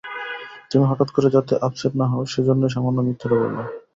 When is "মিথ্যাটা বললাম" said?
3.07-3.65